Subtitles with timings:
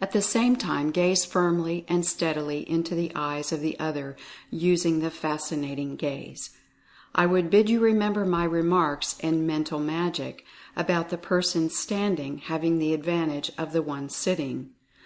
[0.00, 4.16] At the same time gaze firmly and steadily into the eyes of the other,
[4.50, 6.56] using the Fascinating Gaze.
[7.14, 10.42] I would bid you remember my remarks in "Mental Magic"
[10.74, 14.70] about the person standing having the advantage of the one sitting.